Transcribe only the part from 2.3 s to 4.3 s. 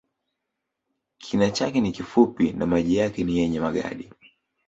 na maji yake ni yenye magadi